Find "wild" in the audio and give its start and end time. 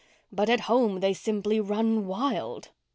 2.07-2.69